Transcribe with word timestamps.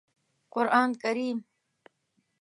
قرآن 0.53 0.89
کریم 1.01 1.37